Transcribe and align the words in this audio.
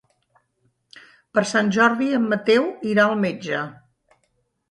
Per 1.37 1.43
Sant 1.49 1.67
Jordi 1.75 2.09
en 2.19 2.25
Mateu 2.33 2.65
irà 2.93 3.05
al 3.11 3.15
metge. 3.27 3.63